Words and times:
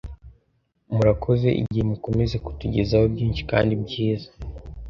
Murakoze 0.93 1.49
igihe 1.61 1.83
mukomeze 1.91 2.35
kutugezaho 2.45 3.05
byinshi 3.13 3.41
kandi 3.51 3.73
byiza 3.83 4.29